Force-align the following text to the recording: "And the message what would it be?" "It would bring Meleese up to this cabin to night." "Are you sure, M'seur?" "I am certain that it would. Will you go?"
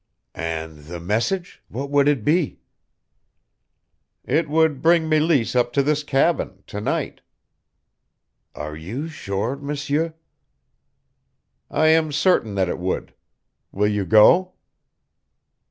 "And 0.33 0.85
the 0.85 0.99
message 0.99 1.61
what 1.67 1.91
would 1.91 2.07
it 2.07 2.25
be?" 2.25 2.59
"It 4.25 4.49
would 4.49 4.81
bring 4.81 5.07
Meleese 5.07 5.55
up 5.55 5.71
to 5.73 5.83
this 5.83 6.01
cabin 6.01 6.63
to 6.65 6.81
night." 6.81 7.21
"Are 8.55 8.75
you 8.75 9.07
sure, 9.07 9.55
M'seur?" 9.55 10.15
"I 11.69 11.89
am 11.89 12.11
certain 12.11 12.55
that 12.55 12.67
it 12.67 12.79
would. 12.79 13.13
Will 13.71 13.87
you 13.87 14.03
go?" 14.03 14.53